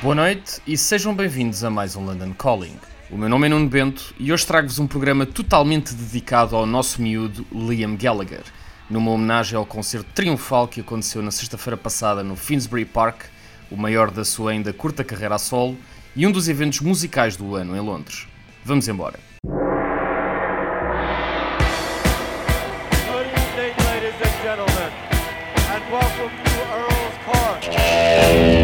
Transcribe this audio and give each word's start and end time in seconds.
Boa 0.00 0.14
noite 0.14 0.62
e 0.64 0.78
sejam 0.78 1.12
bem-vindos 1.12 1.64
a 1.64 1.70
mais 1.70 1.96
um 1.96 2.04
London 2.04 2.32
Calling. 2.32 2.76
O 3.10 3.16
meu 3.16 3.28
nome 3.28 3.46
é 3.46 3.50
Nuno 3.50 3.68
Bento 3.68 4.14
e 4.16 4.32
hoje 4.32 4.46
trago-vos 4.46 4.78
um 4.78 4.86
programa 4.86 5.26
totalmente 5.26 5.92
dedicado 5.92 6.54
ao 6.54 6.64
nosso 6.64 7.02
miúdo 7.02 7.44
Liam 7.50 7.96
Gallagher, 7.96 8.44
numa 8.88 9.10
homenagem 9.10 9.56
ao 9.56 9.66
concerto 9.66 10.08
triunfal 10.14 10.68
que 10.68 10.82
aconteceu 10.82 11.20
na 11.20 11.32
sexta-feira 11.32 11.76
passada 11.76 12.22
no 12.22 12.36
Finsbury 12.36 12.84
Park, 12.84 13.22
o 13.72 13.76
maior 13.76 14.12
da 14.12 14.24
sua 14.24 14.52
ainda 14.52 14.72
curta 14.72 15.02
carreira 15.02 15.34
a 15.34 15.38
solo 15.38 15.76
e 16.14 16.24
um 16.24 16.30
dos 16.30 16.48
eventos 16.48 16.78
musicais 16.80 17.34
do 17.36 17.56
ano 17.56 17.76
em 17.76 17.80
Londres. 17.80 18.28
Vamos 18.64 18.86
embora. 18.86 19.18
Good 19.42 19.56
evening, 23.34 23.74
ladies 23.90 24.14
and 24.22 24.42
gentlemen, 24.44 24.92
and 25.74 25.82
welcome 25.90 26.30
to 26.44 26.50
Earl's 26.72 27.18
Court. 27.24 28.57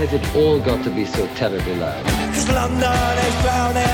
Has 0.00 0.14
it 0.14 0.34
all 0.34 0.58
got 0.58 0.82
to 0.82 0.90
be 0.90 1.04
so 1.04 1.26
terribly 1.36 1.76
loud? 1.76 2.02
Cause 2.32 2.48
London 2.50 3.18
is 3.18 3.34
drowning. 3.42 3.84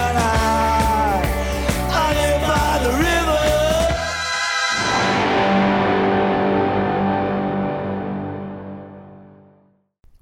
I 1.90 2.14
live 2.14 2.40
by 2.46 2.78
the 2.84 2.92
river. 2.96 3.42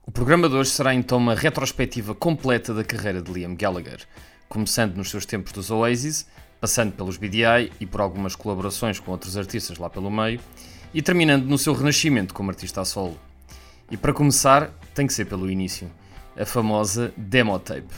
O 0.06 0.10
programa 0.10 0.48
de 0.48 0.54
hoje 0.54 0.70
será 0.70 0.94
então 0.94 1.18
uma 1.18 1.34
retrospectiva 1.34 2.14
completa 2.14 2.72
da 2.72 2.82
carreira 2.82 3.20
de 3.20 3.30
Liam 3.30 3.54
Gallagher, 3.54 4.00
começando 4.48 4.96
nos 4.96 5.10
seus 5.10 5.26
tempos 5.26 5.52
dos 5.52 5.70
Oasis, 5.70 6.26
passando 6.62 6.92
pelos 6.92 7.18
BDI 7.18 7.70
e 7.78 7.84
por 7.84 8.00
algumas 8.00 8.34
colaborações 8.34 8.98
com 8.98 9.10
outros 9.10 9.36
artistas 9.36 9.76
lá 9.76 9.90
pelo 9.90 10.10
meio, 10.10 10.40
e 10.94 11.02
terminando 11.02 11.44
no 11.44 11.58
seu 11.58 11.74
renascimento 11.74 12.32
como 12.32 12.50
artista 12.50 12.80
a 12.80 12.86
solo. 12.86 13.18
E 13.94 13.96
para 13.96 14.12
começar, 14.12 14.72
tem 14.92 15.06
que 15.06 15.14
ser 15.14 15.24
pelo 15.24 15.48
início, 15.48 15.88
a 16.36 16.44
famosa 16.44 17.14
demo 17.16 17.56
tape. 17.60 17.94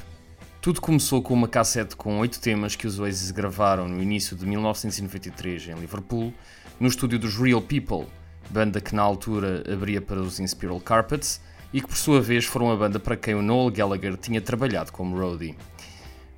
Tudo 0.61 0.79
começou 0.79 1.23
com 1.23 1.33
uma 1.33 1.49
cassete 1.49 1.97
com 1.97 2.19
oito 2.19 2.39
temas 2.39 2.77
que 2.77 2.87
os 2.87 2.99
Oasis 2.99 3.31
gravaram 3.31 3.89
no 3.89 4.03
início 4.03 4.37
de 4.37 4.45
1993 4.45 5.69
em 5.69 5.75
Liverpool, 5.77 6.35
no 6.79 6.87
estúdio 6.87 7.19
dos 7.19 7.39
Real 7.39 7.63
People, 7.63 8.07
banda 8.51 8.79
que 8.79 8.95
na 8.95 9.01
altura 9.01 9.65
abria 9.73 10.03
para 10.03 10.21
os 10.21 10.39
Inspiral 10.39 10.79
Carpets 10.81 11.41
e 11.73 11.81
que 11.81 11.89
por 11.89 11.97
sua 11.97 12.21
vez 12.21 12.45
foram 12.45 12.71
a 12.71 12.77
banda 12.77 13.01
para 13.01 13.17
quem 13.17 13.35
o 13.35 13.41
Noel 13.41 13.71
Gallagher 13.71 14.19
tinha 14.19 14.43
trabalhado 14.43 14.93
como 14.93 15.17
roadie. 15.17 15.57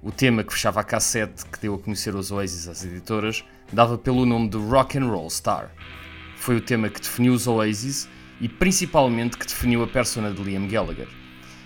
O 0.01 0.13
tema 0.13 0.45
que 0.45 0.53
fechava 0.53 0.79
a 0.79 0.85
cassete, 0.85 1.45
que 1.47 1.59
deu 1.59 1.75
a 1.75 1.79
conhecer 1.81 2.15
os 2.15 2.31
Oasis 2.31 2.69
às 2.69 2.85
editoras, 2.85 3.45
dava 3.73 3.99
pelo 3.99 4.25
nome 4.25 4.51
de 4.51 4.57
Rock 4.57 4.97
and 4.97 5.09
Roll 5.09 5.29
Star. 5.29 5.73
Foi 6.37 6.55
o 6.55 6.61
tema 6.61 6.89
que 6.89 7.01
definiu 7.01 7.33
os 7.33 7.49
Oasis 7.49 8.09
e 8.41 8.49
principalmente 8.49 9.37
que 9.37 9.47
definiu 9.47 9.83
a 9.83 9.87
persona 9.87 10.33
de 10.33 10.43
Liam 10.43 10.67
Gallagher. 10.69 11.09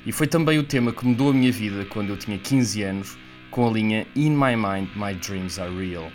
E 0.05 0.12
foi 0.12 0.27
também 0.27 0.59
o 0.59 0.65
tema 0.65 0.93
que 0.93 1.06
mudou 1.06 1.31
a 1.31 1.34
minha 1.34 1.53
vida 1.53 1.84
quando 1.84 2.10
eu 2.10 2.16
tinha 2.16 2.38
15 2.38 2.83
anos, 2.83 3.19
com 3.50 3.69
a 3.69 3.71
linha 3.71 4.06
In 4.16 4.31
My 4.31 4.56
Mind 4.56 4.88
My 4.97 5.15
Dreams 5.15 5.61
Are 5.61 5.72
Real. 5.75 6.11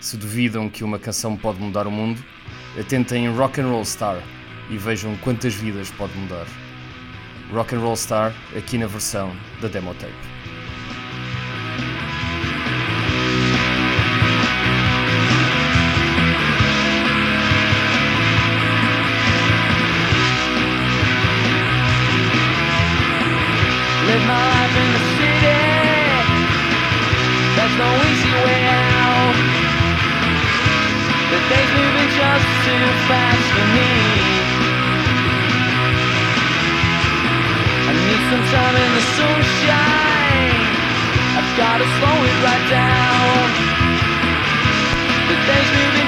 Se 0.00 0.16
duvidam 0.16 0.68
que 0.68 0.84
uma 0.84 0.98
canção 0.98 1.36
pode 1.36 1.60
mudar 1.60 1.86
o 1.86 1.90
mundo, 1.90 2.22
atentem 2.78 3.24
em 3.24 3.34
Rock 3.34 3.60
and 3.60 3.68
Roll 3.68 3.84
Star 3.84 4.22
e 4.70 4.76
vejam 4.76 5.16
quantas 5.18 5.54
vidas 5.54 5.90
pode 5.92 6.16
mudar. 6.18 6.46
Rock 7.50 7.74
and 7.74 7.80
Roll 7.80 7.96
Star 7.96 8.34
aqui 8.56 8.78
na 8.78 8.86
versão 8.86 9.34
da 9.60 9.68
demo 9.68 9.94
soon 39.16 39.40
shines. 39.62 40.74
I've 41.38 41.52
gotta 41.56 41.86
slow 41.98 42.18
it 42.30 42.36
right 42.46 42.66
down. 42.70 43.46
The 45.30 45.36
things 45.48 45.68
we 45.78 46.03